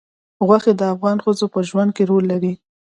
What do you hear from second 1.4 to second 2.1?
په ژوند کې